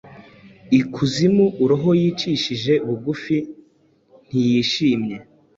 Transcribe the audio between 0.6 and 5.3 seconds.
Ikuzimu-roho yicishije bugufi ntiyishimye